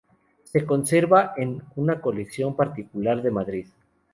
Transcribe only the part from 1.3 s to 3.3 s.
en una colección particular de